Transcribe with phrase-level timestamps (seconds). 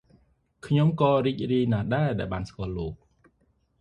[0.65, 2.95] ខ្ញុំក៏រីករាយណាស់ដែរ ដែលបានស្គាល់លោក។